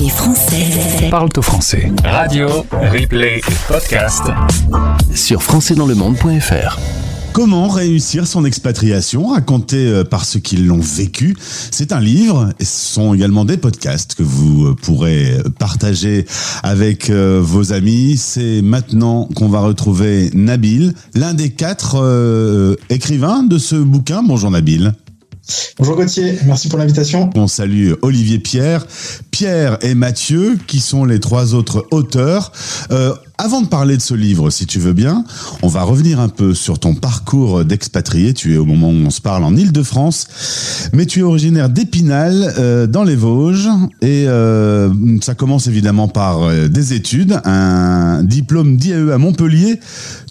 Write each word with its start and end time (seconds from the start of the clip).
Les 0.00 0.08
Français 0.08 1.08
parlent 1.10 1.28
au 1.36 1.42
français. 1.42 1.92
Radio, 2.04 2.48
replay 2.70 3.38
et 3.38 3.68
podcast. 3.68 4.22
Sur 5.14 5.42
françaisdanslemonde.fr. 5.42 6.78
Comment 7.34 7.68
réussir 7.68 8.26
son 8.26 8.46
expatriation, 8.46 9.28
raconté 9.28 9.76
euh, 9.76 10.04
par 10.04 10.24
ceux 10.24 10.40
qui 10.40 10.56
l'ont 10.56 10.80
vécu? 10.80 11.36
C'est 11.70 11.92
un 11.92 12.00
livre 12.00 12.50
et 12.58 12.64
ce 12.64 12.94
sont 12.94 13.12
également 13.12 13.44
des 13.44 13.58
podcasts 13.58 14.14
que 14.14 14.22
vous 14.22 14.68
euh, 14.68 14.74
pourrez 14.74 15.36
partager 15.58 16.24
avec 16.62 17.10
euh, 17.10 17.40
vos 17.42 17.74
amis. 17.74 18.16
C'est 18.16 18.62
maintenant 18.62 19.28
qu'on 19.34 19.48
va 19.48 19.60
retrouver 19.60 20.30
Nabil, 20.32 20.94
l'un 21.14 21.34
des 21.34 21.50
quatre 21.50 22.00
euh, 22.02 22.76
écrivains 22.88 23.42
de 23.42 23.58
ce 23.58 23.76
bouquin. 23.76 24.22
Bonjour 24.22 24.50
Nabil. 24.50 24.94
Bonjour 25.78 25.96
Gauthier, 25.96 26.38
merci 26.46 26.68
pour 26.68 26.78
l'invitation. 26.78 27.30
On 27.34 27.46
salue 27.46 27.92
Olivier 28.02 28.38
Pierre, 28.38 28.86
Pierre 29.30 29.78
et 29.82 29.94
Mathieu, 29.94 30.58
qui 30.66 30.80
sont 30.80 31.04
les 31.04 31.20
trois 31.20 31.54
autres 31.54 31.86
auteurs. 31.90 32.52
Euh, 32.90 33.14
avant 33.38 33.62
de 33.62 33.66
parler 33.66 33.96
de 33.96 34.02
ce 34.02 34.14
livre, 34.14 34.50
si 34.50 34.66
tu 34.66 34.78
veux 34.78 34.92
bien, 34.92 35.24
on 35.62 35.68
va 35.68 35.82
revenir 35.82 36.20
un 36.20 36.28
peu 36.28 36.54
sur 36.54 36.78
ton 36.78 36.94
parcours 36.94 37.64
d'expatrié. 37.64 38.34
Tu 38.34 38.54
es 38.54 38.56
au 38.58 38.64
moment 38.64 38.88
où 38.88 39.06
on 39.06 39.10
se 39.10 39.20
parle 39.20 39.42
en 39.42 39.56
Ile-de-France, 39.56 40.90
mais 40.92 41.06
tu 41.06 41.20
es 41.20 41.22
originaire 41.22 41.68
d'Épinal, 41.68 42.54
euh, 42.58 42.86
dans 42.86 43.02
les 43.02 43.16
Vosges, 43.16 43.68
et 44.00 44.26
euh, 44.28 44.92
ça 45.22 45.34
commence 45.34 45.66
évidemment 45.66 46.08
par 46.08 46.50
des 46.68 46.92
études, 46.92 47.40
un 47.44 48.22
diplôme 48.22 48.76
d'IAE 48.76 49.12
à 49.12 49.18
Montpellier, 49.18 49.80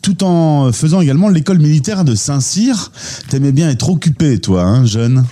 tout 0.02 0.24
en 0.24 0.72
faisant 0.72 1.02
également 1.02 1.30
l'école 1.30 1.60
militaire 1.60 2.04
de 2.04 2.16
Saint-Cyr. 2.16 2.92
T'aimais 3.30 3.52
bien 3.52 3.70
être 3.70 3.90
occupé, 3.90 4.40
toi, 4.40 4.64
hein, 4.64 4.86
jeune? 4.86 5.26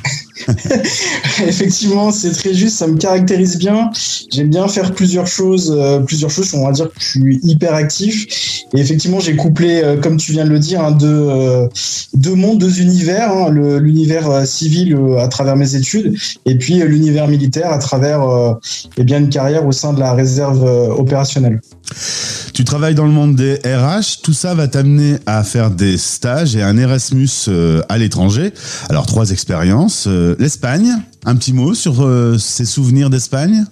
Effectivement, 1.47 2.11
c'est 2.11 2.31
très 2.31 2.53
juste, 2.53 2.77
ça 2.77 2.87
me 2.87 2.97
caractérise 2.97 3.57
bien. 3.57 3.91
J'aime 4.31 4.49
bien 4.49 4.67
faire 4.67 4.93
plusieurs 4.93 5.27
choses, 5.27 5.73
euh, 5.75 5.99
plusieurs 5.99 6.29
choses. 6.29 6.53
On 6.53 6.65
va 6.65 6.71
dire 6.71 6.87
que 6.87 6.99
je 6.99 7.05
suis 7.05 7.39
hyper 7.43 7.73
actif. 7.73 8.63
Et 8.73 8.79
effectivement, 8.79 9.19
j'ai 9.19 9.35
couplé, 9.35 9.81
euh, 9.83 9.97
comme 9.97 10.17
tu 10.17 10.31
viens 10.31 10.45
de 10.45 10.49
le 10.49 10.59
dire, 10.59 10.83
hein, 10.83 10.91
deux, 10.91 11.07
euh, 11.07 11.67
deux 12.13 12.35
mondes, 12.35 12.59
deux 12.59 12.81
univers. 12.81 13.31
hein, 13.31 13.49
l'univers 13.51 14.45
civil 14.45 14.97
à 15.19 15.27
travers 15.27 15.55
mes 15.55 15.75
études, 15.75 16.15
et 16.45 16.55
puis 16.55 16.75
l'univers 16.75 17.27
militaire 17.27 17.71
à 17.71 17.77
travers 17.77 18.21
eh 18.97 19.03
bien 19.03 19.19
une 19.19 19.29
carrière 19.29 19.65
au 19.65 19.71
sein 19.71 19.93
de 19.93 19.99
la 19.99 20.13
réserve 20.13 20.63
opérationnelle. 20.97 21.59
Tu 22.53 22.63
travailles 22.63 22.95
dans 22.95 23.05
le 23.05 23.11
monde 23.11 23.35
des 23.35 23.55
RH, 23.55 24.21
tout 24.23 24.33
ça 24.33 24.53
va 24.53 24.67
t'amener 24.67 25.15
à 25.25 25.43
faire 25.43 25.71
des 25.71 25.97
stages 25.97 26.55
et 26.55 26.61
un 26.61 26.77
Erasmus 26.77 27.49
à 27.87 27.97
l'étranger. 27.97 28.53
Alors 28.89 29.05
trois 29.05 29.31
expériences. 29.31 30.07
Euh, 30.29 30.35
L'Espagne, 30.39 30.95
un 31.25 31.35
petit 31.35 31.53
mot 31.53 31.73
sur 31.73 32.01
euh, 32.01 32.37
ses 32.37 32.65
souvenirs 32.65 33.09
d'Espagne? 33.09 33.65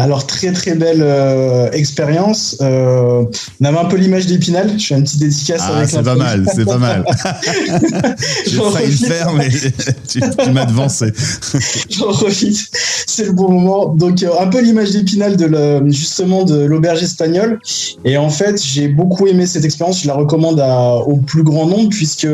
Alors 0.00 0.26
très 0.26 0.52
très 0.52 0.74
belle 0.74 1.02
euh, 1.02 1.70
expérience. 1.72 2.56
Euh, 2.60 3.24
on 3.60 3.64
avait 3.64 3.78
un 3.78 3.84
peu 3.84 3.96
l'image 3.96 4.26
d'Épinal. 4.26 4.78
Je 4.78 4.86
fais 4.86 4.94
une 4.96 5.02
petite 5.04 5.20
dédicace 5.20 5.60
Ah, 5.64 5.76
avec 5.78 5.90
c'est 5.90 6.02
pas 6.02 6.14
mal, 6.14 6.46
c'est 6.54 6.64
pas 6.64 6.78
mal. 6.78 7.04
J'ai 8.46 8.56
J'en 8.56 8.70
failli 8.70 8.90
le 8.90 9.06
faire, 9.06 9.32
mais 9.32 9.48
tu, 10.08 10.20
tu 10.20 10.50
m'as 10.50 10.64
devancé. 10.66 11.12
J'en 11.90 12.08
profite, 12.12 12.58
c'est 13.06 13.24
le 13.24 13.32
bon 13.32 13.50
moment. 13.50 13.94
Donc 13.94 14.22
euh, 14.22 14.30
un 14.40 14.46
peu 14.46 14.60
l'image 14.60 14.90
d'Épinal 14.92 15.36
de 15.36 15.46
le- 15.46 15.90
justement 15.90 16.44
de 16.44 16.56
l'auberge 16.64 17.02
espagnole. 17.02 17.58
Et 18.04 18.16
en 18.16 18.30
fait, 18.30 18.62
j'ai 18.62 18.88
beaucoup 18.88 19.26
aimé 19.26 19.46
cette 19.46 19.64
expérience. 19.64 20.02
Je 20.02 20.06
la 20.08 20.14
recommande 20.14 20.60
à- 20.60 20.96
au 20.96 21.16
plus 21.16 21.42
grand 21.42 21.66
nombre 21.66 21.90
puisque 21.90 22.28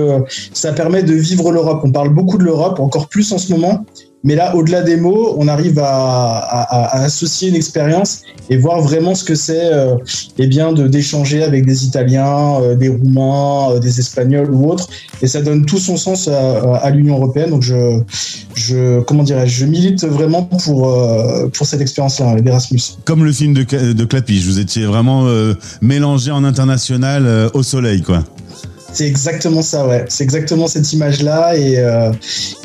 ça 0.53 0.73
permet 0.73 1.03
de 1.03 1.15
vivre 1.15 1.53
l'Europe. 1.53 1.81
On 1.85 1.91
parle 1.93 2.11
beaucoup 2.11 2.39
de 2.39 2.45
l'Europe, 2.45 2.81
encore 2.81 3.09
plus 3.09 3.33
en 3.33 3.39
ce 3.39 3.53
moment. 3.53 3.85
Mais 4.25 4.35
là, 4.35 4.57
au-delà 4.57 4.83
des 4.83 4.97
mots, 4.97 5.37
on 5.39 5.47
arrive 5.47 5.79
à, 5.79 7.05
associer 7.05 7.49
une 7.49 7.55
expérience 7.55 8.23
et 8.51 8.57
voir 8.57 8.81
vraiment 8.81 9.15
ce 9.15 9.23
que 9.23 9.35
c'est, 9.35 9.73
euh, 9.73 9.97
eh 10.39 10.47
bien, 10.47 10.73
de 10.73 10.89
d'échanger 10.89 11.45
avec 11.45 11.65
des 11.65 11.85
Italiens, 11.85 12.61
euh, 12.61 12.75
des 12.75 12.89
Roumains, 12.89 13.73
euh, 13.73 13.79
des 13.79 14.01
Espagnols 14.01 14.51
ou 14.51 14.69
autres. 14.69 14.89
Et 15.23 15.27
ça 15.27 15.43
donne 15.43 15.65
tout 15.65 15.79
son 15.79 15.97
sens 15.97 16.29
à, 16.29 16.77
à 16.77 16.91
l'Union 16.91 17.17
européenne. 17.17 17.51
Donc, 17.51 17.63
je, 17.63 18.01
je 18.55 19.01
comment 19.03 19.23
dirais-je, 19.23 19.61
je 19.61 19.67
milite 19.67 20.05
vraiment 20.05 20.43
pour 20.43 20.93
pour 21.53 21.67
cette 21.67 21.81
expérience-là, 21.81 22.37
l'Erasmus. 22.37 22.81
Comme 23.05 23.25
le 23.25 23.33
film 23.33 23.55
de, 23.55 23.93
de 23.93 24.05
Clapiche, 24.05 24.45
vous 24.45 24.59
étiez 24.59 24.87
vraiment 24.87 25.27
mélangé 25.81 26.31
en 26.31 26.45
international 26.45 27.51
au 27.55 27.63
soleil, 27.63 28.03
quoi. 28.03 28.25
C'est 28.97 29.07
exactement 29.07 29.61
ça, 29.61 29.87
ouais. 29.87 30.07
C'est 30.09 30.25
exactement 30.25 30.67
cette 30.67 30.91
image-là 30.91 31.55
et 31.55 31.79
euh, 31.79 32.13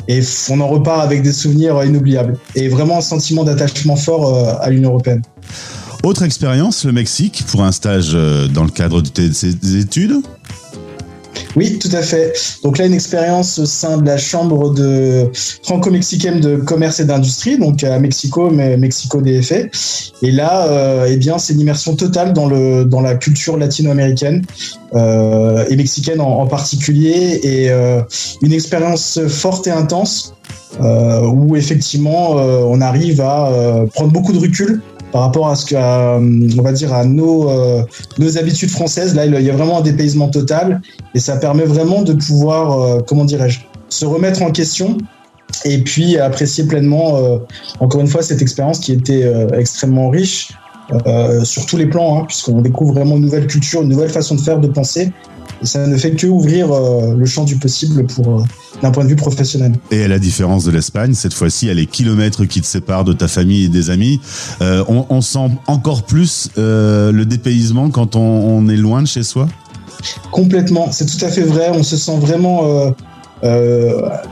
et 0.08 0.22
on 0.48 0.60
en 0.62 0.68
repart 0.68 1.02
avec 1.02 1.20
des 1.20 1.32
souvenirs 1.32 1.84
inoubliables 1.84 2.38
et 2.54 2.68
vraiment 2.68 2.96
un 2.96 3.02
sentiment 3.02 3.44
d'attachement 3.44 3.96
fort 3.96 4.34
euh, 4.34 4.54
à 4.58 4.70
l'Union 4.70 4.92
européenne. 4.92 5.20
Autre 6.02 6.22
expérience, 6.22 6.86
le 6.86 6.92
Mexique, 6.92 7.44
pour 7.48 7.62
un 7.62 7.70
stage 7.70 8.12
euh, 8.14 8.48
dans 8.48 8.64
le 8.64 8.70
cadre 8.70 9.02
de 9.02 9.08
tes 9.10 9.28
études? 9.78 10.22
Oui, 11.56 11.78
tout 11.78 11.90
à 11.92 12.02
fait. 12.02 12.32
Donc 12.62 12.78
là, 12.78 12.86
une 12.86 12.94
expérience 12.94 13.58
au 13.58 13.66
sein 13.66 13.98
de 13.98 14.06
la 14.06 14.16
chambre 14.16 14.72
de 14.72 15.30
franco-mexicaine 15.62 16.40
de 16.40 16.56
commerce 16.56 17.00
et 17.00 17.04
d'industrie, 17.04 17.58
donc 17.58 17.84
à 17.84 17.98
Mexico, 17.98 18.50
mais 18.50 18.76
Mexico 18.76 19.20
DFA. 19.20 19.66
Et 20.22 20.30
là, 20.30 20.66
euh, 20.68 21.06
eh 21.08 21.16
bien, 21.16 21.38
c'est 21.38 21.52
une 21.52 21.60
immersion 21.60 21.94
totale 21.94 22.32
dans 22.32 22.46
le 22.46 22.84
dans 22.84 23.00
la 23.00 23.16
culture 23.16 23.56
latino-américaine 23.56 24.44
euh, 24.94 25.64
et 25.68 25.76
mexicaine 25.76 26.20
en, 26.20 26.40
en 26.40 26.46
particulier, 26.46 27.40
et 27.42 27.70
euh, 27.70 28.00
une 28.42 28.52
expérience 28.52 29.20
forte 29.28 29.66
et 29.66 29.70
intense 29.70 30.34
euh, 30.80 31.26
où 31.26 31.54
effectivement 31.56 32.38
euh, 32.38 32.64
on 32.66 32.80
arrive 32.80 33.20
à 33.20 33.48
euh, 33.48 33.86
prendre 33.86 34.10
beaucoup 34.10 34.32
de 34.32 34.38
recul 34.38 34.80
par 35.12 35.22
rapport 35.22 35.48
à 35.48 35.56
ce 35.56 35.66
que, 35.66 36.58
on 36.58 36.62
va 36.62 36.72
dire, 36.72 36.94
à 36.94 37.04
nos 37.04 37.50
nos 38.18 38.38
habitudes 38.38 38.70
françaises. 38.70 39.14
Là, 39.14 39.26
il 39.26 39.44
y 39.44 39.50
a 39.50 39.52
vraiment 39.52 39.80
un 39.80 39.82
dépaysement 39.82 40.28
total 40.28 40.80
et 41.14 41.18
ça 41.18 41.36
permet 41.36 41.64
vraiment 41.64 42.00
de 42.00 42.14
pouvoir, 42.14 43.04
comment 43.04 43.26
dirais-je, 43.26 43.60
se 43.90 44.06
remettre 44.06 44.40
en 44.40 44.50
question 44.50 44.96
et 45.66 45.76
puis 45.84 46.16
apprécier 46.16 46.64
pleinement, 46.64 47.38
encore 47.80 48.00
une 48.00 48.06
fois, 48.06 48.22
cette 48.22 48.40
expérience 48.40 48.78
qui 48.78 48.92
était 48.92 49.30
extrêmement 49.52 50.08
riche 50.08 50.48
euh, 51.06 51.44
sur 51.44 51.64
tous 51.66 51.76
les 51.76 51.86
plans, 51.86 52.18
hein, 52.18 52.24
puisqu'on 52.26 52.60
découvre 52.60 52.94
vraiment 52.94 53.16
une 53.16 53.22
nouvelle 53.22 53.46
culture, 53.46 53.82
une 53.82 53.88
nouvelle 53.88 54.10
façon 54.10 54.34
de 54.34 54.40
faire, 54.40 54.58
de 54.58 54.68
penser. 54.68 55.12
Et 55.62 55.66
ça 55.66 55.86
ne 55.86 55.96
fait 55.96 56.12
que 56.12 56.26
ouvrir 56.26 56.72
euh, 56.72 57.14
le 57.14 57.24
champ 57.26 57.44
du 57.44 57.56
possible 57.56 58.04
pour 58.06 58.40
euh, 58.40 58.44
d'un 58.82 58.90
point 58.90 59.04
de 59.04 59.08
vue 59.08 59.16
professionnel. 59.16 59.74
Et 59.90 60.02
à 60.02 60.08
la 60.08 60.18
différence 60.18 60.64
de 60.64 60.72
l'Espagne, 60.72 61.14
cette 61.14 61.34
fois-ci, 61.34 61.70
a 61.70 61.74
les 61.74 61.86
kilomètres 61.86 62.44
qui 62.44 62.60
te 62.60 62.66
séparent 62.66 63.04
de 63.04 63.12
ta 63.12 63.28
famille 63.28 63.64
et 63.66 63.68
des 63.68 63.90
amis. 63.90 64.20
On, 64.60 65.06
on 65.08 65.20
sent 65.20 65.50
encore 65.66 66.02
plus 66.02 66.50
le 66.56 67.22
dépaysement 67.22 67.90
quand 67.90 68.16
on, 68.16 68.20
on 68.20 68.68
est 68.68 68.76
loin 68.76 69.02
de 69.02 69.06
chez 69.06 69.22
soi? 69.22 69.46
Complètement, 70.32 70.88
c'est 70.90 71.06
tout 71.06 71.24
à 71.24 71.28
fait 71.28 71.42
vrai. 71.42 71.70
On 71.72 71.84
se 71.84 71.96
sent 71.96 72.18
vraiment 72.18 72.92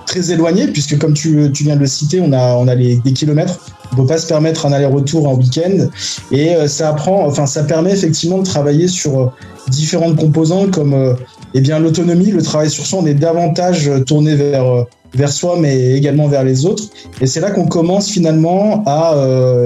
très 0.07 0.33
éloigné, 0.33 0.67
puisque 0.67 0.99
comme 0.99 1.15
tu, 1.15 1.51
tu 1.53 1.63
viens 1.63 1.77
de 1.77 1.81
le 1.81 1.87
citer, 1.87 2.21
on 2.21 2.33
a, 2.33 2.55
on 2.55 2.67
a 2.67 2.75
les, 2.75 2.97
des 2.97 3.13
kilomètres. 3.13 3.61
On 3.93 3.97
peut 3.97 4.07
pas 4.07 4.19
se 4.19 4.27
permettre 4.27 4.67
un 4.67 4.73
aller-retour 4.73 5.29
en 5.29 5.35
week-end. 5.35 5.89
Et 6.31 6.55
euh, 6.55 6.69
ça 6.69 6.91
apprend, 6.91 7.27
enfin, 7.27 7.47
ça 7.47 7.65
permet 7.65 7.93
effectivement 7.93 8.39
de 8.39 8.45
travailler 8.45 8.89
sur 8.89 9.21
euh, 9.21 9.27
différentes 9.69 10.17
composantes 10.17 10.71
comme 10.71 10.95
euh, 10.95 11.15
eh 11.55 11.61
l'autonomie, 11.61 12.31
le 12.31 12.43
travail 12.43 12.71
sur 12.71 12.87
soi. 12.87 13.01
On 13.03 13.07
est 13.07 13.15
davantage 13.15 13.91
tourné 14.07 14.37
vers 14.37 15.33
soi, 15.33 15.57
mais 15.59 15.97
également 15.97 16.29
vers 16.29 16.45
les 16.45 16.65
autres. 16.65 16.85
Et 17.21 17.27
c'est 17.27 17.41
là 17.41 17.51
qu'on 17.51 17.67
commence 17.67 18.09
finalement 18.09 18.85
à, 18.87 19.17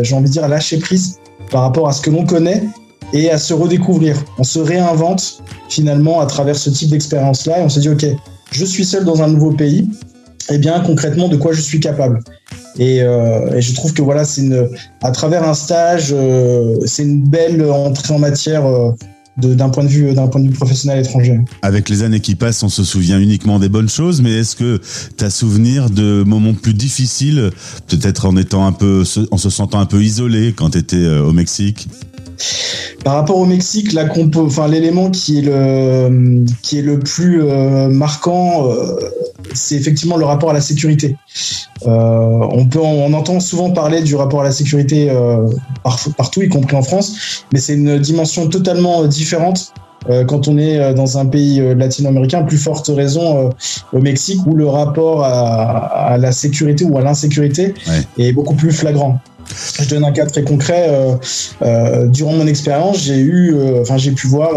j'ai 0.03 0.15
envie 0.15 0.31
de 0.31 0.41
lâcher 0.41 0.79
prise 0.79 1.19
par 1.51 1.61
rapport 1.61 1.87
à 1.87 1.93
ce 1.93 2.01
que 2.01 2.09
l'on 2.09 2.25
connaît 2.25 2.63
et 3.13 3.31
à 3.31 3.37
se 3.37 3.53
redécouvrir. 3.53 4.17
On 4.39 4.45
se 4.45 4.59
réinvente 4.59 5.43
finalement 5.69 6.21
à 6.21 6.27
travers 6.27 6.57
ce 6.57 6.71
type 6.71 6.89
d'expérience-là 6.89 7.59
et 7.61 7.63
on 7.63 7.69
se 7.69 7.81
dit, 7.81 7.91
OK, 7.91 8.07
je 8.51 8.65
suis 8.65 8.87
seul 8.87 9.05
dans 9.05 9.23
un 9.23 9.29
nouveau 9.29 9.51
pays, 9.51 9.89
et 10.51 10.59
bien 10.59 10.81
concrètement, 10.81 11.29
de 11.29 11.37
quoi 11.37 11.53
je 11.53 11.61
suis 11.61 11.81
capable? 11.81 12.21
Et, 12.79 13.03
euh, 13.03 13.55
et 13.55 13.63
je 13.63 13.75
trouve 13.75 13.93
que 13.93 14.03
voilà, 14.03 14.25
c'est 14.25 14.43
une, 14.43 14.69
à 15.03 15.11
travers 15.11 15.47
un 15.49 15.55
stage, 15.55 16.09
euh, 16.13 16.77
c'est 16.87 17.05
une 17.05 17.23
belle 17.23 17.65
entrée 17.71 18.15
en 18.15 18.19
matière 18.19 18.67
euh, 18.67 18.91
d'un 19.37 19.69
point 19.69 19.83
de 19.83 19.89
vue 19.89 20.13
d'un 20.15 20.29
point 20.29 20.41
de 20.41 20.49
vue 20.49 20.55
professionnel 20.55 21.01
étranger. 21.01 21.41
Avec 21.63 21.89
les 21.89 22.03
années 22.03 22.21
qui 22.21 22.35
passent, 22.35 22.63
on 22.63 22.69
se 22.69 22.85
souvient 22.85 23.19
uniquement 23.19 23.59
des 23.59 23.69
bonnes 23.69 23.89
choses, 23.89 24.23
mais 24.23 24.33
est-ce 24.33 24.55
que 24.57 24.81
tu 25.17 25.25
as 25.25 25.31
souvenir 25.31 25.91
de 25.91 26.23
moments 26.25 26.55
plus 26.55 26.75
difficiles, 26.75 27.51
peut-être 27.89 28.27
en 28.27 28.37
étant 28.37 28.67
un 28.67 28.73
peu, 28.73 29.03
en 29.31 29.37
se 29.37 29.51
sentant 29.51 29.81
un 29.81 29.87
peu 29.87 30.03
isolé 30.03 30.53
quand 30.57 30.71
tu 30.71 30.79
étais 30.79 31.07
au 31.07 31.33
Mexique? 31.33 31.89
Par 33.05 33.15
rapport 33.15 33.37
au 33.37 33.47
Mexique, 33.47 33.93
la 33.93 34.07
compo, 34.07 34.47
enfin 34.47 34.67
l'élément 34.67 35.11
qui 35.11 35.39
est 35.39 35.43
le 35.43 36.45
qui 36.63 36.79
est 36.79 36.83
le 36.83 36.99
plus 36.99 37.43
euh, 37.43 37.89
marquant, 37.89 38.71
euh, 38.71 38.97
c'est 39.55 39.77
effectivement 39.77 40.17
le 40.17 40.25
rapport 40.25 40.51
à 40.51 40.53
la 40.53 40.61
sécurité. 40.61 41.17
Euh, 41.87 41.91
on 41.91 42.67
peut, 42.67 42.81
on 42.81 43.13
entend 43.13 43.41
souvent 43.41 43.71
parler 43.71 44.03
du 44.03 44.15
rapport 44.17 44.41
à 44.43 44.45
la 44.45 44.53
sécurité 44.53 45.11
euh, 45.11 45.47
par- 45.83 45.99
partout, 46.17 46.43
y 46.43 46.49
compris 46.49 46.77
en 46.77 46.83
France, 46.83 47.45
mais 47.53 47.61
c'est 47.61 47.75
une 47.75 47.99
dimension 47.99 48.49
totalement 48.49 49.05
différente 49.07 49.73
euh, 50.11 50.25
quand 50.25 50.49
on 50.49 50.59
est 50.59 50.93
dans 50.95 51.17
un 51.19 51.27
pays 51.27 51.61
latino-américain, 51.75 52.43
plus 52.43 52.59
forte 52.59 52.89
raison 52.95 53.51
au 53.93 54.01
Mexique 54.01 54.41
où 54.47 54.55
le 54.55 54.67
rapport 54.69 55.25
à, 55.25 56.11
à 56.13 56.19
la 56.19 56.33
sécurité 56.33 56.85
ou 56.85 56.99
à 56.99 57.03
l'insécurité 57.03 57.75
Ouais. 57.87 58.27
est 58.27 58.33
beaucoup 58.33 58.55
plus 58.55 58.73
flagrant. 58.73 59.19
Je 59.81 59.89
donne 59.89 60.05
un 60.05 60.13
cas 60.13 60.27
très 60.27 60.43
concret. 60.43 60.91
durant 62.09 62.33
mon 62.33 62.47
expérience, 62.47 62.99
j'ai 63.03 63.19
eu, 63.19 63.55
enfin, 63.81 63.97
j'ai 63.99 64.13
pu 64.13 64.27
voir 64.27 64.51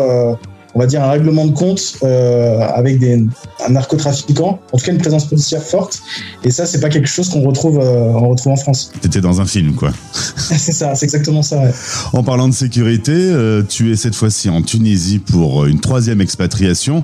on 0.77 0.79
va 0.79 0.85
dire, 0.85 1.03
un 1.03 1.09
règlement 1.09 1.47
de 1.47 1.53
compte 1.53 1.97
euh, 2.03 2.59
avec 2.59 3.00
des, 3.00 3.25
un 3.65 3.69
narcotrafiquant, 3.71 4.59
en 4.71 4.77
tout 4.77 4.85
cas 4.85 4.91
une 4.91 5.00
présence 5.00 5.25
policière 5.25 5.63
forte. 5.63 6.03
Et 6.44 6.51
ça, 6.51 6.68
c'est 6.68 6.79
pas 6.79 6.89
quelque 6.89 7.07
chose 7.07 7.29
qu'on 7.29 7.41
retrouve, 7.41 7.79
euh, 7.79 8.12
on 8.13 8.29
retrouve 8.29 8.53
en 8.53 8.57
France. 8.57 8.91
T'étais 9.01 9.19
dans 9.19 9.41
un 9.41 9.47
film, 9.47 9.74
quoi. 9.74 9.91
c'est 10.13 10.74
ça, 10.74 10.94
c'est 10.94 11.06
exactement 11.06 11.41
ça. 11.41 11.57
Ouais. 11.57 11.71
En 12.13 12.21
parlant 12.21 12.47
de 12.47 12.53
sécurité, 12.53 13.12
euh, 13.12 13.63
tu 13.68 13.91
es 13.91 13.95
cette 13.95 14.13
fois-ci 14.13 14.51
en 14.51 14.62
Tunisie 14.62 15.18
pour 15.18 15.65
une 15.65 15.79
troisième 15.79 16.21
expatriation. 16.21 17.03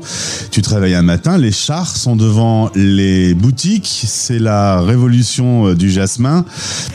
Tu 0.52 0.62
travailles 0.62 0.94
un 0.94 1.02
matin, 1.02 1.40
les 1.40 1.52
chars 1.52 1.98
sont 1.98 2.16
devant 2.16 2.70
les 2.76 3.34
boutiques, 3.34 4.04
c'est 4.06 4.38
la 4.38 4.82
révolution 4.82 5.74
du 5.74 5.90
jasmin. 5.90 6.46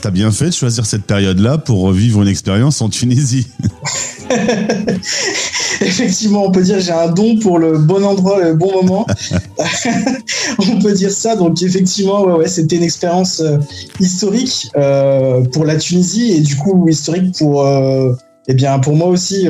T'as 0.01 0.11
bien 0.11 0.31
fait 0.31 0.47
de 0.47 0.55
choisir 0.55 0.87
cette 0.87 1.07
période-là 1.07 1.59
pour 1.59 1.91
vivre 1.91 2.23
une 2.23 2.29
expérience 2.29 2.81
en 2.83 2.89
Tunisie. 2.89 3.49
Effectivement, 5.81 6.47
on 6.47 6.51
peut 6.51 6.63
dire 6.63 6.81
j'ai 6.81 6.93
un 6.93 7.09
don 7.09 7.39
pour 7.39 7.59
le 7.59 7.79
bon 7.79 8.05
endroit, 8.05 8.41
le 8.43 8.55
bon 8.55 8.83
moment. 8.83 9.07
on 10.59 10.79
peut 10.81 10.93
dire 10.93 11.11
ça. 11.11 11.37
Donc 11.37 11.63
effectivement, 11.63 12.25
ouais, 12.25 12.49
c'était 12.49 12.77
une 12.77 12.83
expérience 12.83 13.41
euh, 13.41 13.59
historique 14.01 14.69
euh, 14.77 15.43
pour 15.53 15.65
la 15.65 15.77
Tunisie 15.77 16.33
et 16.33 16.41
du 16.41 16.57
coup 16.57 16.89
historique 16.89 17.37
pour, 17.39 17.65
euh, 17.65 18.13
eh 18.49 18.55
bien, 18.55 18.79
pour 18.79 18.97
moi 18.97 19.09
aussi. 19.09 19.49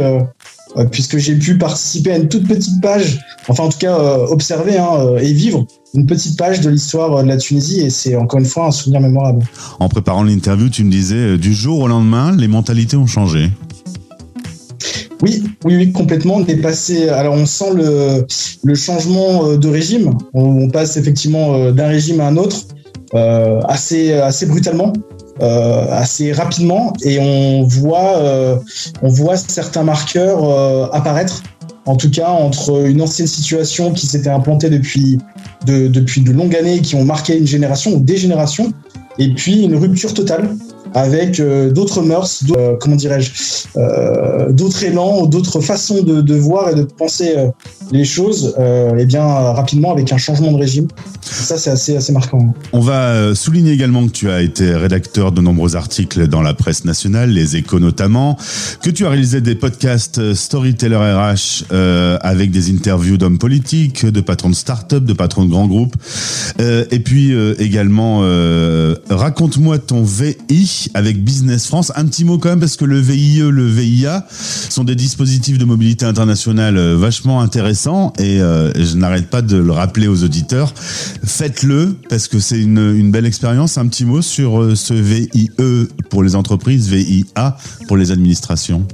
puisque 0.93 1.17
j'ai 1.17 1.35
pu 1.35 1.57
participer 1.57 2.13
à 2.13 2.17
une 2.19 2.29
toute 2.29 2.47
petite 2.47 2.81
page, 2.83 3.19
enfin 3.49 3.65
en 3.65 3.69
tout 3.71 3.79
cas 3.79 3.99
observer 4.29 4.77
hein, 4.77 5.17
et 5.19 5.33
vivre 5.33 5.67
une 5.95 6.05
petite 6.05 6.37
page 6.37 6.61
de 6.61 6.69
l'histoire 6.69 7.23
de 7.23 7.29
la 7.29 7.39
Tunisie 7.39 7.81
et 7.81 7.91
c'est 7.91 8.15
encore 8.17 8.39
une 8.39 8.47
fois 8.47 8.67
un 8.67 8.71
souvenir 8.71 9.01
mémorable. 9.01 9.47
En 9.81 9.89
préparant 9.89 10.23
l'interview, 10.23 10.69
tu 10.69 10.85
me 10.85 10.91
disais 10.91 11.39
du 11.39 11.55
jour 11.55 11.81
au 11.81 11.89
lendemain, 11.89 12.37
les 12.37 12.49
mentalités 12.49 12.99
ont 12.99 13.07
changé. 13.07 13.51
Oui, 15.23 15.43
oui, 15.65 15.77
oui, 15.77 15.93
complètement. 15.93 16.37
On 16.37 16.47
est 16.47 16.57
passé. 16.57 17.09
Alors, 17.09 17.35
on 17.35 17.47
sent 17.47 17.75
le, 17.75 18.27
le 18.65 18.75
changement 18.75 19.47
euh, 19.47 19.57
de 19.57 19.69
régime. 19.69 20.17
On, 20.35 20.69
passe 20.69 20.97
effectivement 20.97 21.55
euh, 21.55 21.73
d'un 21.73 21.89
régime 21.89 22.21
à 22.21 22.27
un 22.27 22.37
autre 22.37 22.67
euh, 23.15 23.61
assez, 23.63 24.13
assez 24.13 24.47
brutalement, 24.47 24.93
assez 25.41 26.33
rapidement, 26.33 26.93
et 27.05 27.21
on 27.21 27.63
voit, 27.63 28.61
on 29.03 29.09
voit 29.09 29.37
certains 29.37 29.85
marqueurs 29.85 30.93
apparaître. 30.93 31.45
En 31.87 31.95
tout 31.95 32.11
cas, 32.11 32.29
entre 32.29 32.87
une 32.87 33.01
ancienne 33.01 33.29
situation 33.29 33.93
qui 33.93 34.09
s'était 34.09 34.31
implantée 34.31 34.69
depuis 34.69 35.19
de, 35.65 35.87
depuis 35.87 36.23
de 36.23 36.33
longues 36.33 36.57
années, 36.57 36.81
qui 36.81 36.97
ont 36.97 37.05
marqué 37.05 37.39
une 37.39 37.47
génération 37.47 37.95
ou 37.95 38.01
des 38.01 38.17
générations, 38.17 38.73
et 39.21 39.33
puis 39.33 39.63
une 39.63 39.77
rupture 39.77 40.13
totale 40.13 40.51
avec 40.95 41.41
euh, 41.41 41.71
d'autres 41.71 42.03
mœurs, 42.03 42.45
euh, 42.57 42.77
comment 42.81 42.97
dirais-je, 42.97 43.31
euh, 43.77 44.53
d'autres 44.53 44.85
élans, 44.85 45.27
d'autres 45.27 45.61
façons 45.61 46.03
de, 46.03 46.35
voir 46.35 46.71
et 46.71 46.75
de 46.75 46.83
penser 46.83 47.35
les 47.91 48.05
choses, 48.05 48.55
et 48.99 49.05
bien 49.07 49.25
rapidement 49.25 49.93
avec 49.93 50.13
un 50.13 50.19
changement 50.19 50.53
de 50.53 50.59
régime. 50.59 50.87
Ça, 51.21 51.59
c'est 51.59 51.71
assez, 51.71 51.97
assez 51.97 52.13
marquant. 52.13 52.55
On 52.73 52.81
va 52.81 53.35
souligner 53.35 53.73
également 53.73 54.07
que 54.07 54.13
tu 54.13 54.31
as 54.31 54.41
été 54.41 54.75
rédacteur 54.75 55.33
de 55.33 55.41
nombreux 55.41 55.75
articles 55.75 56.29
dans 56.29 56.43
la 56.43 56.55
presse 56.55 56.85
nationale, 56.85 57.31
les 57.31 57.57
échos 57.57 57.81
notamment, 57.81 58.37
que 58.83 58.91
tu 58.91 59.05
as 59.05 59.11
réalisé 59.11 59.41
des 59.41 59.55
podcasts 59.55 60.35
Storyteller 60.35 60.97
RH 60.97 61.65
avec 62.21 62.51
des 62.51 62.71
interviews 62.71 63.17
d'hommes 63.17 63.39
politiques, 63.39 64.07
de 64.07 64.21
patrons 64.21 64.51
de 64.51 64.55
start-up, 64.55 65.05
de 65.05 65.13
patrons 65.13 65.45
de 65.45 65.51
grands 65.51 65.67
groupes, 65.67 65.97
et 66.59 67.01
puis 67.01 67.35
également 67.59 68.21
raconte-moi 69.11 69.79
ton 69.79 70.03
VI 70.03 70.78
avec 70.95 71.23
Business 71.23 71.67
France. 71.67 71.93
Un 71.97 72.07
petit 72.07 72.25
mot 72.25 72.39
quand 72.39 72.51
même 72.51 72.61
parce 72.61 72.77
que 72.77 72.85
le 72.85 72.99
VIE, 73.01 73.41
le 73.51 73.67
VIA 73.67 74.27
sont 74.31 74.85
des 74.85 74.95
dispositifs 74.95 75.59
de 75.59 75.65
mobilité 75.65 76.05
internationale 76.05 76.77
euh, 76.77 76.97
vachement 76.97 77.41
intéressants 77.41 78.13
et 78.19 78.41
euh, 78.41 78.73
je 78.75 78.97
n'arrête 78.97 79.29
pas 79.29 79.43
de 79.43 79.57
le 79.57 79.73
rappeler 79.73 80.09
aux 80.09 80.25
auditeurs. 80.25 80.73
Faites-le 81.25 81.97
parce 82.09 82.29
que 82.29 82.39
c'est 82.39 82.61
une, 82.61 83.11
belle 83.11 83.27
expérience. 83.27 83.79
Un 83.79 83.87
petit 83.87 84.05
mot 84.05 84.23
sur 84.23 84.61
euh, 84.61 84.75
ce 84.75 84.95
VIE 84.95 85.51
pour 86.11 86.23
les 86.23 86.35
entreprises, 86.35 86.89
VIA 86.89 87.57
pour 87.87 87.97
les 87.97 88.11
administrations. 88.11 88.87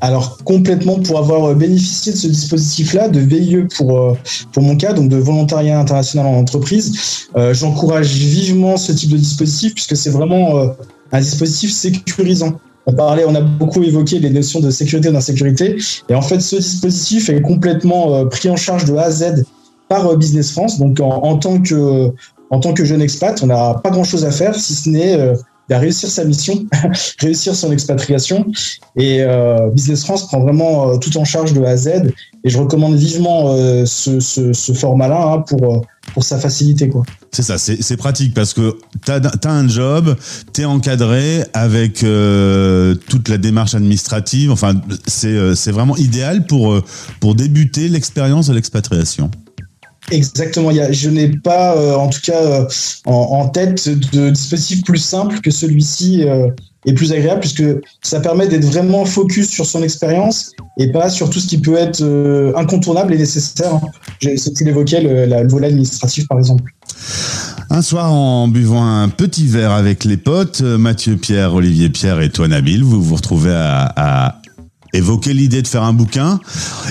Alors 0.00 0.38
complètement 0.44 1.00
pour 1.00 1.18
avoir 1.18 1.54
bénéficié 1.56 2.12
de 2.12 2.16
ce 2.16 2.28
dispositif-là, 2.28 3.08
de 3.08 3.18
VIE 3.18 3.66
pour, 3.76 4.16
pour 4.52 4.62
mon 4.62 4.76
cas, 4.76 4.92
donc 4.92 5.08
de 5.08 5.16
volontariat 5.16 5.80
international 5.80 6.26
en 6.26 6.38
entreprise, 6.38 7.26
j'encourage 7.52 8.12
vivement 8.12 8.76
ce 8.76 8.92
type 8.92 9.10
de 9.10 9.16
dispositif 9.16 9.74
puisque 9.74 9.96
c'est 9.96 10.10
vraiment 10.10 10.72
un 11.12 11.20
dispositif 11.20 11.72
sécurisant. 11.72 12.58
On 12.86 12.92
parlait, 12.94 13.24
on 13.26 13.34
a 13.34 13.40
beaucoup 13.40 13.82
évoqué 13.82 14.18
les 14.18 14.30
notions 14.30 14.60
de 14.60 14.70
sécurité 14.70 15.08
et 15.10 15.12
d'insécurité. 15.12 15.76
Et 16.08 16.14
en 16.14 16.22
fait, 16.22 16.40
ce 16.40 16.56
dispositif 16.56 17.28
est 17.28 17.42
complètement 17.42 18.14
euh, 18.14 18.24
pris 18.24 18.48
en 18.48 18.56
charge 18.56 18.86
de 18.86 18.94
A 18.94 19.04
à 19.04 19.10
Z 19.10 19.44
par 19.88 20.06
euh, 20.06 20.16
Business 20.16 20.52
France. 20.52 20.78
Donc, 20.78 20.98
en, 21.00 21.36
tant 21.36 21.60
que 21.60 22.10
en 22.50 22.60
tant 22.60 22.72
que 22.72 22.84
jeune 22.84 23.02
expat, 23.02 23.42
on 23.42 23.46
n'a 23.46 23.74
pas 23.74 23.90
grand 23.90 24.04
chose 24.04 24.24
à 24.24 24.30
faire 24.30 24.54
si 24.54 24.74
ce 24.74 24.88
n'est 24.88 25.34
euh, 25.70 25.78
réussir 25.78 26.08
sa 26.08 26.24
mission, 26.24 26.66
réussir 27.20 27.54
son 27.54 27.72
expatriation. 27.72 28.46
Et 28.96 29.24
Business 29.72 30.04
France 30.04 30.26
prend 30.26 30.40
vraiment 30.40 30.98
tout 30.98 31.16
en 31.18 31.24
charge 31.24 31.52
de 31.52 31.62
A 31.62 31.70
à 31.70 31.76
Z. 31.76 31.88
Et 32.44 32.50
je 32.50 32.58
recommande 32.58 32.96
vivement 32.96 33.54
ce, 33.84 34.20
ce, 34.20 34.72
format-là 34.72 35.32
hein, 35.32 35.44
pour 35.46 35.82
pour 36.12 36.24
sa 36.24 36.38
facilité 36.38 36.88
quoi. 36.88 37.04
C'est 37.30 37.42
ça, 37.42 37.58
c'est 37.58 37.96
pratique 37.96 38.34
parce 38.34 38.54
que 38.54 38.76
tu 39.04 39.12
as, 39.12 39.50
un 39.50 39.68
job, 39.68 40.16
tu 40.52 40.62
es 40.62 40.64
encadré 40.64 41.44
avec 41.52 42.02
euh, 42.02 42.94
toute 43.08 43.28
la 43.28 43.38
démarche 43.38 43.74
administrative, 43.74 44.50
enfin 44.50 44.74
euh, 45.24 45.54
c'est 45.54 45.70
vraiment 45.70 45.96
idéal 45.96 46.46
pour, 46.46 46.72
euh, 46.72 46.82
pour 47.20 47.34
débuter 47.34 47.88
l'expérience 47.88 48.46
de 48.48 48.54
l'expatriation. 48.54 49.30
Exactement, 50.10 50.70
je 50.90 51.10
n'ai 51.10 51.28
pas 51.28 51.96
en 51.96 52.08
tout 52.08 52.20
cas 52.22 52.66
en, 53.04 53.48
tête 53.48 53.88
de 53.88 54.30
dispositif 54.30 54.82
plus 54.82 54.98
simple 54.98 55.40
que 55.40 55.50
celui-ci 55.50 56.24
est 56.86 56.92
plus 56.94 57.12
agréable 57.12 57.40
puisque 57.40 57.64
ça 58.02 58.20
permet 58.20 58.48
d'être 58.48 58.64
vraiment 58.64 59.04
focus 59.04 59.50
sur 59.50 59.66
son 59.66 59.82
expérience 59.82 60.52
et 60.78 60.90
pas 60.92 61.10
sur 61.10 61.28
tout 61.28 61.40
ce 61.40 61.46
qui 61.46 61.58
peut 61.58 61.76
être 61.76 62.02
incontournable 62.56 63.12
et 63.14 63.18
nécessaire. 63.18 63.74
Hein. 63.74 63.82
Tu 64.20 64.64
l'évoquais, 64.64 65.02
le, 65.02 65.26
le 65.26 65.48
volet 65.48 65.66
administratif 65.66 66.26
par 66.26 66.38
exemple. 66.38 66.72
Un 67.70 67.82
soir, 67.82 68.10
en 68.12 68.48
buvant 68.48 68.84
un 68.84 69.10
petit 69.10 69.46
verre 69.46 69.72
avec 69.72 70.04
les 70.04 70.16
potes, 70.16 70.62
Mathieu 70.62 71.16
Pierre, 71.16 71.52
Olivier 71.54 71.90
Pierre 71.90 72.20
et 72.22 72.30
toi 72.30 72.48
Nabil, 72.48 72.82
vous 72.82 73.02
vous 73.02 73.14
retrouvez 73.14 73.52
à, 73.52 74.37
évoquer 74.92 75.34
l'idée 75.34 75.62
de 75.62 75.66
faire 75.66 75.82
un 75.82 75.92
bouquin. 75.92 76.40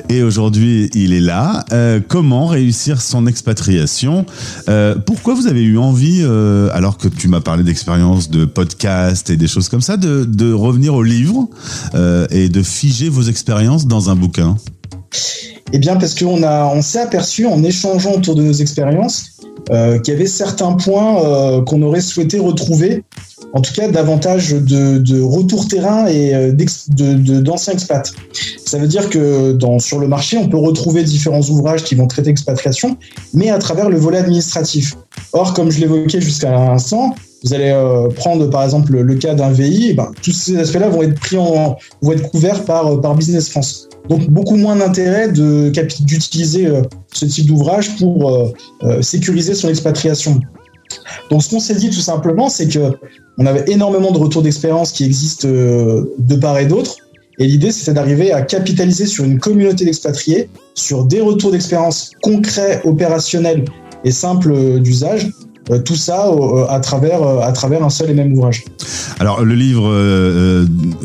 Et 0.10 0.24
aujourd'hui, 0.24 0.90
il 0.94 1.14
est 1.14 1.20
là. 1.20 1.66
Euh, 1.72 2.00
comment 2.06 2.48
réussir 2.48 3.02
son 3.02 3.28
expatriation? 3.28 4.26
Euh, 4.70 4.96
Pourquoi 4.96 5.34
vous 5.34 5.48
avez 5.48 5.64
eu 5.64 5.78
envie, 5.78 6.22
euh, 6.22 6.70
alors 6.74 6.98
que 6.98 7.08
tu 7.08 7.28
m'as 7.28 7.42
parlé 7.42 7.64
d'expérience 7.64 8.30
de 8.30 8.46
podcast 8.46 9.30
et 9.30 9.38
des 9.38 9.48
choses 9.48 9.70
comme 9.70 9.82
ça, 9.82 9.98
de, 9.98 10.54
revenir 10.54 10.94
au 10.94 11.04
livre 11.04 11.48
et 12.32 12.50
de 12.50 12.64
figer 12.64 13.10
vos 13.10 13.24
expériences 13.24 13.86
dans 13.86 14.10
un 14.10 14.16
bouquin? 14.16 14.56
Eh 15.74 15.78
bien, 15.78 15.98
parce 15.98 16.16
qu'on 16.16 16.44
on 16.44 16.82
s'est 16.82 17.02
aperçu 17.02 17.46
en 17.46 17.64
échangeant 17.64 18.14
autour 18.14 18.36
de 18.36 18.44
nos 18.44 18.54
expériences 18.54 19.32
qu'il 19.68 20.14
y 20.14 20.16
avait 20.16 20.26
certains 20.26 20.74
points 20.74 21.64
qu'on 21.66 21.82
aurait 21.82 22.02
souhaité 22.02 22.40
retrouver, 22.40 23.04
en 23.54 23.62
tout 23.62 23.74
cas 23.74 23.88
davantage 23.90 24.52
de, 24.52 25.22
retour 25.22 25.68
terrain 25.68 26.08
et 26.08 26.34
euh, 26.36 26.52
d'anciens 26.52 27.74
expats. 27.74 28.14
Ça 28.66 28.78
veut 28.78 28.88
dire 28.88 29.10
que 29.10 29.58
sur 29.80 30.00
le 30.00 30.08
marché, 30.08 30.38
on 30.38 30.48
peut 30.48 30.58
retrouver 30.58 31.04
différents 31.04 31.42
ouvrages 31.42 31.84
qui 31.84 31.96
vont 31.96 32.08
traiter 32.08 32.30
expatriation, 32.30 32.98
mais 33.34 33.50
à 33.50 33.58
travers 33.58 33.90
le 33.90 33.98
volet 33.98 34.18
administratif. 34.18 34.96
Or, 35.34 35.54
comme 35.54 35.72
je 35.72 35.80
l'évoquais 35.80 36.22
jusqu'à 36.22 36.52
l'instant, 36.52 37.16
vous 37.44 37.54
allez 37.54 37.70
euh, 37.70 38.10
prendre 38.10 38.50
par 38.50 38.64
exemple 38.64 38.94
le, 38.94 39.16
cas 39.16 39.36
d'un 39.36 39.52
VI, 39.52 39.94
ben, 39.94 40.12
tous 40.22 40.32
ces 40.32 40.58
aspects-là 40.58 40.90
vont 40.90 41.04
être 41.04 41.20
pris 41.20 41.38
en, 41.38 41.78
vont 42.02 42.12
être 42.12 42.30
couverts 42.32 42.66
par, 42.66 43.00
par 43.00 43.16
Business 43.16 43.50
France. 43.50 43.88
Donc 44.10 44.30
beaucoup 44.30 44.56
moins 44.56 44.76
d'intérêt 44.76 45.30
d'utiliser 45.32 46.68
euh, 46.68 46.82
ce 47.12 47.26
type 47.26 47.48
d'ouvrage 47.48 47.98
pour 47.98 48.30
euh, 48.30 48.54
euh, 48.84 49.02
sécuriser 49.02 49.54
son 49.54 49.70
expatriation. 49.70 50.40
Donc 51.30 51.44
ce 51.44 51.50
qu'on 51.50 51.60
s'est 51.60 51.76
dit 51.76 51.90
tout 51.90 52.00
simplement, 52.00 52.50
c'est 52.50 52.68
que 52.68 52.92
on 53.38 53.46
avait 53.46 53.70
énormément 53.72 54.12
de 54.12 54.18
retours 54.18 54.42
d'expérience 54.42 54.92
qui 54.92 55.06
existent 55.06 55.48
de 55.48 56.36
part 56.40 56.58
et 56.58 56.66
d'autre. 56.66 56.96
Et 57.40 57.46
l'idée, 57.46 57.72
c'était 57.72 57.94
d'arriver 57.94 58.32
à 58.32 58.42
capitaliser 58.42 59.06
sur 59.06 59.24
une 59.24 59.40
communauté 59.40 59.86
d'expatriés, 59.86 60.50
sur 60.74 61.06
des 61.06 61.22
retours 61.22 61.52
d'expérience 61.52 62.12
concrets, 62.24 62.82
opérationnels 62.84 63.66
et 64.04 64.12
simples 64.12 64.80
d'usage, 64.80 65.30
euh, 65.70 65.80
tout 65.80 65.96
ça 65.96 66.28
euh, 66.28 66.66
à 66.70 66.80
travers, 66.80 67.22
euh, 67.22 67.42
à 67.42 67.52
travers 67.52 67.84
un 67.84 67.90
seul 67.90 68.10
et 68.10 68.14
même 68.14 68.34
ouvrage. 68.34 68.66
Alors 69.20 69.44
le 69.44 69.56
livre 69.56 69.92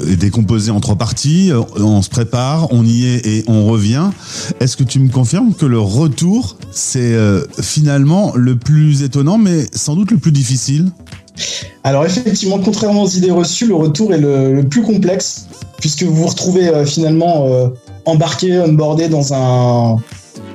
est 0.07 0.17
décomposé 0.17 0.71
en 0.71 0.81
trois 0.81 0.97
parties, 0.97 1.51
on 1.77 2.03
se 2.03 2.11
prépare, 2.11 2.69
on 2.71 2.85
y 2.85 3.07
est 3.07 3.27
et 3.27 3.45
on 3.49 3.65
revient. 3.65 4.11
Est-ce 4.61 4.77
que 4.77 4.85
tu 4.85 4.99
me 4.99 5.09
confirmes 5.09 5.55
que 5.55 5.65
le 5.65 5.79
retour, 5.79 6.59
c'est 6.73 7.17
finalement 7.63 8.33
le 8.35 8.57
plus 8.57 9.03
étonnant, 9.03 9.39
mais 9.39 9.65
sans 9.73 9.95
doute 9.97 10.11
le 10.11 10.19
plus 10.19 10.33
difficile? 10.33 10.91
Alors 11.85 12.05
effectivement, 12.05 12.59
contrairement 12.59 13.05
aux 13.05 13.09
idées 13.09 13.31
reçues, 13.31 13.67
le 13.67 13.77
retour 13.77 14.13
est 14.13 14.21
le, 14.21 14.63
plus 14.69 14.83
complexe 14.83 15.47
puisque 15.81 16.03
vous 16.03 16.15
vous 16.15 16.27
retrouvez 16.27 16.85
finalement 16.85 17.49
embarqué, 18.05 18.61
onboardé 18.61 19.09
dans 19.09 19.33
un, 19.33 19.97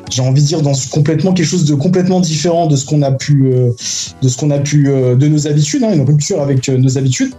j'ai 0.10 0.22
envie 0.22 0.42
de 0.42 0.48
dire 0.48 0.62
dans 0.62 0.74
complètement 0.92 1.34
quelque 1.34 1.48
chose 1.48 1.66
de 1.66 1.76
complètement 1.76 2.20
différent 2.20 2.68
de 2.68 2.76
ce 2.76 2.86
qu'on 2.86 3.02
a 3.02 3.12
pu, 3.12 3.52
euh, 3.54 3.72
de 4.22 4.28
ce 4.30 4.38
qu'on 4.38 4.52
a 4.52 4.60
pu, 4.60 4.86
de 4.86 5.28
nos 5.28 5.48
habitudes, 5.48 5.84
hein, 5.84 5.94
une 5.94 6.06
rupture 6.06 6.42
avec 6.42 6.68
nos 6.70 6.98
habitudes. 6.98 7.34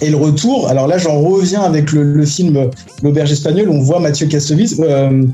Et 0.00 0.10
le 0.10 0.16
retour, 0.16 0.68
alors 0.68 0.86
là 0.86 0.96
j'en 0.96 1.20
reviens 1.20 1.62
avec 1.62 1.92
le, 1.92 2.24
film 2.24 2.70
L'auberge 3.02 3.32
espagnole, 3.32 3.68
on 3.68 3.80
voit 3.80 3.98
Mathieu 3.98 4.26
Kassovitz, 4.26 4.76
euh, 4.78 5.24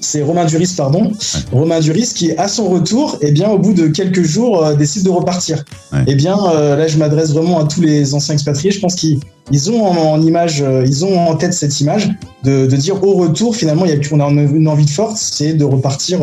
c'est 0.00 0.22
Romain 0.22 0.44
Duris, 0.44 0.74
pardon, 0.76 1.10
Romain 1.50 1.80
Duris 1.80 2.12
qui 2.14 2.30
à 2.32 2.46
son 2.46 2.68
retour, 2.68 3.18
et 3.20 3.28
eh 3.28 3.30
bien 3.32 3.48
au 3.48 3.58
bout 3.58 3.72
de 3.72 3.88
quelques 3.88 4.22
jours 4.22 4.64
euh, 4.64 4.74
décide 4.74 5.04
de 5.04 5.10
repartir. 5.10 5.64
Et 5.92 5.98
eh 6.08 6.14
bien 6.14 6.38
euh, 6.54 6.76
là 6.76 6.86
je 6.86 6.98
m'adresse 6.98 7.32
vraiment 7.32 7.58
à 7.60 7.64
tous 7.64 7.80
les 7.80 8.14
anciens 8.14 8.34
expatriés, 8.34 8.70
je 8.70 8.78
pense 8.78 8.94
qu'ils 8.94 9.70
ont 9.70 9.84
en, 9.84 10.20
image, 10.22 10.64
ils 10.86 11.04
ont 11.04 11.18
en 11.18 11.34
tête 11.34 11.52
cette 11.52 11.80
image 11.80 12.08
de, 12.44 12.66
dire 12.66 13.02
au 13.02 13.14
retour 13.14 13.56
finalement 13.56 13.84
il 13.86 13.90
y 13.90 13.94
a, 13.94 13.98
on 14.12 14.20
a 14.20 14.28
une 14.28 14.68
envie 14.68 14.84
de 14.84 14.90
force, 14.90 15.32
c'est 15.34 15.54
de 15.54 15.64
repartir 15.64 16.20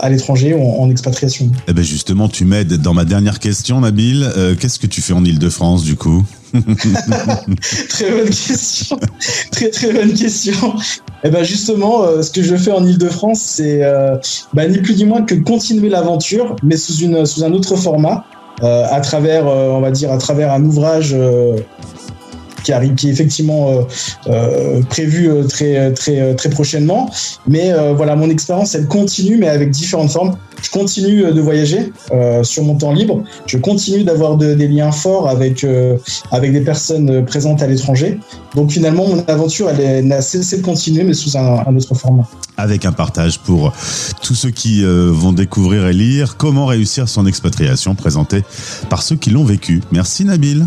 à 0.00 0.08
l'étranger 0.10 0.54
en, 0.54 0.90
expatriation. 0.90 1.50
Eh 1.66 1.72
ben 1.72 1.82
justement, 1.82 2.28
tu 2.28 2.44
m'aides 2.44 2.74
dans 2.74 2.94
ma 2.94 3.04
dernière 3.04 3.38
question, 3.38 3.80
Nabil. 3.80 4.30
Qu'est-ce 4.60 4.78
que 4.78 4.86
tu 4.86 5.00
fais 5.00 5.14
en 5.14 5.24
Ile-de-France 5.24 5.82
du 5.82 5.96
coup? 5.96 6.24
très 7.88 8.10
bonne 8.10 8.30
question. 8.30 8.98
très 9.52 9.70
très 9.70 9.92
bonne 9.92 10.12
question. 10.14 10.74
Et 11.24 11.28
eh 11.28 11.30
ben 11.30 11.42
justement, 11.42 12.04
euh, 12.04 12.22
ce 12.22 12.30
que 12.30 12.42
je 12.42 12.56
fais 12.56 12.70
en 12.70 12.86
Ile-de-France, 12.86 13.40
c'est 13.40 13.82
euh, 13.82 14.16
bah, 14.54 14.68
ni 14.68 14.78
plus 14.78 14.96
ni 14.96 15.04
moins 15.04 15.22
que 15.22 15.34
continuer 15.34 15.88
l'aventure, 15.88 16.56
mais 16.62 16.76
sous 16.76 16.94
une 16.98 17.26
sous 17.26 17.44
un 17.44 17.52
autre 17.52 17.76
format, 17.76 18.24
euh, 18.62 18.84
à 18.90 19.00
travers, 19.00 19.46
on 19.46 19.80
va 19.80 19.90
dire, 19.90 20.12
à 20.12 20.18
travers 20.18 20.52
un 20.52 20.64
ouvrage 20.64 21.16
qui 22.96 23.08
est 23.08 23.10
effectivement 23.10 23.70
euh, 23.70 23.82
euh, 24.26 24.82
prévu 24.82 25.30
euh, 25.30 25.44
très 25.44 25.92
très 25.92 26.34
très 26.34 26.50
prochainement. 26.50 27.10
Mais 27.46 27.72
voilà, 27.96 28.16
mon 28.16 28.30
expérience 28.30 28.74
elle 28.74 28.86
continue, 28.86 29.36
mais 29.36 29.48
avec 29.48 29.70
différentes 29.70 30.10
formes. 30.10 30.36
Je 30.60 30.70
continue 30.70 31.22
de 31.32 31.40
voyager 31.40 31.92
sur 32.42 32.64
mon 32.64 32.74
temps 32.74 32.92
libre. 32.92 33.22
Je 33.46 33.58
continue 33.58 34.02
d'avoir 34.02 34.36
des 34.36 34.68
liens 34.68 34.90
forts 34.90 35.28
avec 35.28 35.64
avec 36.32 36.52
des 36.52 36.60
personnes 36.60 37.24
présentes 37.24 37.62
à 37.62 37.66
l'étranger. 37.68 38.18
Donc 38.54 38.72
finalement, 38.72 39.06
mon 39.06 39.24
aventure 39.28 39.70
elle 39.70 40.06
n'a 40.06 40.20
cessé 40.20 40.58
de 40.58 40.62
continuer, 40.62 41.04
mais 41.04 41.14
sous 41.14 41.36
un, 41.38 41.64
un, 41.66 41.76
autre 41.76 41.94
format. 41.94 42.28
Avec 42.56 42.84
un 42.84 42.92
partage 42.92 43.38
pour 43.38 43.72
tous 44.20 44.34
ceux 44.34 44.50
qui 44.50 44.82
vont 44.84 45.32
découvrir 45.32 45.86
et 45.86 45.92
lire 45.92 46.36
comment 46.36 46.66
réussir 46.66 47.08
son 47.08 47.24
expatriation, 47.26 47.94
présenté 47.94 48.42
par 48.90 49.02
ceux 49.02 49.16
qui 49.16 49.30
l'ont 49.30 49.44
vécu. 49.44 49.80
Merci 49.92 50.24
Nabil. 50.24 50.66